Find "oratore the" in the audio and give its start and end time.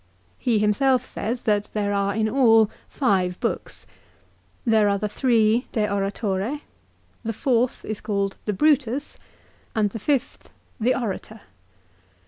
5.87-7.33